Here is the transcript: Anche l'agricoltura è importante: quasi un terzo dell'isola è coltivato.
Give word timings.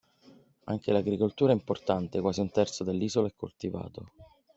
Anche 0.63 0.91
l'agricoltura 0.91 1.51
è 1.51 1.55
importante: 1.55 2.21
quasi 2.21 2.39
un 2.39 2.49
terzo 2.49 2.83
dell'isola 2.83 3.27
è 3.27 3.33
coltivato. 3.35 4.09